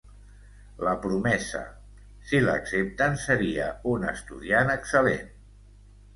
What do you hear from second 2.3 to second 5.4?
si l'accepten, seria un estudiant excel.lent.